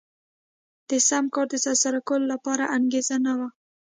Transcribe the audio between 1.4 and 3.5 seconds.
د ترسره کولو لپاره انګېزه نه وه.